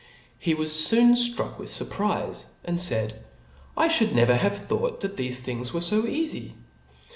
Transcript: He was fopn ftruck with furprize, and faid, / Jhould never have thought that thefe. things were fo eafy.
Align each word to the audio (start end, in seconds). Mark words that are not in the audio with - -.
He 0.39 0.55
was 0.55 0.71
fopn 0.71 1.11
ftruck 1.11 1.59
with 1.59 1.69
furprize, 1.69 2.45
and 2.65 2.79
faid, 2.81 3.13
/ 3.49 3.77
Jhould 3.77 4.13
never 4.13 4.33
have 4.35 4.57
thought 4.57 4.99
that 5.01 5.15
thefe. 5.15 5.37
things 5.37 5.73
were 5.75 5.81
fo 5.81 6.01
eafy. 6.01 6.53